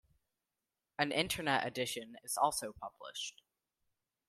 An 0.97 1.11
Internet 1.11 1.63
edition 1.63 2.15
is 2.23 2.35
also 2.35 2.73
published. 2.73 3.43